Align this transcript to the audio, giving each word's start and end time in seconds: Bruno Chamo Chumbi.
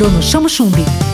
Bruno 0.00 0.18
Chamo 0.22 0.48
Chumbi. 0.48 1.09